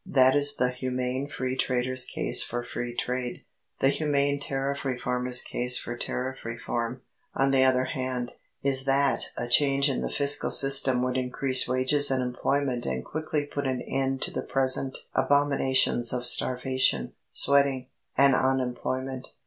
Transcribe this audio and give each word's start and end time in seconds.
That 0.07 0.35
is 0.35 0.55
the 0.55 0.71
humane 0.71 1.27
Free 1.27 1.55
Trader's 1.55 2.05
case 2.05 2.41
for 2.41 2.63
Free 2.63 2.95
Trade. 2.95 3.45
The 3.81 3.89
humane 3.89 4.39
Tariff 4.39 4.83
Reformer's 4.83 5.41
case 5.43 5.77
for 5.77 5.95
Tariff 5.95 6.39
Reform, 6.43 7.03
on 7.35 7.51
the 7.51 7.63
other 7.63 7.83
hand, 7.83 8.31
is 8.63 8.85
that 8.85 9.25
a 9.37 9.45
change 9.45 9.91
in 9.91 10.01
the 10.01 10.09
fiscal 10.09 10.49
system 10.49 11.03
would 11.03 11.17
increase 11.17 11.67
wages 11.67 12.09
and 12.09 12.23
employment 12.23 12.87
and 12.87 13.05
quickly 13.05 13.45
put 13.45 13.67
an 13.67 13.83
end 13.83 14.23
to 14.23 14.31
the 14.31 14.41
present 14.41 14.97
abominations 15.13 16.11
of 16.13 16.25
starvation, 16.25 17.13
sweating, 17.31 17.85
and 18.17 18.33
unemployment. 18.33 19.33